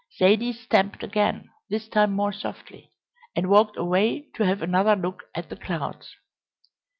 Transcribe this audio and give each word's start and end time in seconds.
Zaidie 0.19 0.53
stamped 0.53 1.03
again, 1.03 1.51
this 1.69 1.87
time 1.87 2.11
more 2.13 2.33
softly, 2.33 2.91
and 3.35 3.47
walked 3.51 3.77
away 3.77 4.21
to 4.33 4.43
have 4.43 4.63
another 4.63 4.95
look 4.95 5.21
at 5.35 5.49
the 5.49 5.55
clouds. 5.55 6.15